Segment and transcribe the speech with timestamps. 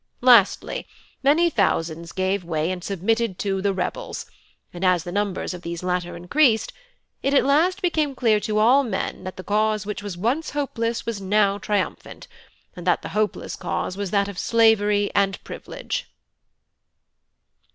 [0.21, 0.87] Lastly,
[1.21, 4.25] many thousands gave way and submitted to 'the rebels';
[4.73, 6.73] and as the numbers of these latter increased,
[7.21, 11.05] it at last became clear to all men that the cause which was once hopeless,
[11.05, 12.27] was now triumphant,
[12.75, 16.09] and that the hopeless cause was that of slavery and privilege."